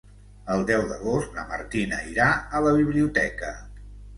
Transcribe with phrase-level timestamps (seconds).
[0.53, 3.53] El deu d'agost na Martina irà a la biblioteca.